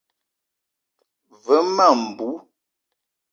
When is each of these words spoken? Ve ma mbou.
Ve 1.43 1.55
ma 1.75 1.87
mbou. 2.03 2.35